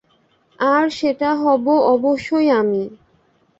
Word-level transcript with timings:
আর 0.59 0.85
সেটা 0.91 1.29
হব 1.35 1.65
অবশ্যই 1.93 2.47
আমি। 2.51 2.83